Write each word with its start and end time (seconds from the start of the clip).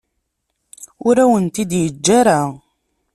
Ur 1.07 1.15
awen-t-id-yeǧǧa 1.23 2.11
ara. 2.19 2.39